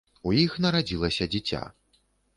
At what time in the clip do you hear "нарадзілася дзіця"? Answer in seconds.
0.65-1.63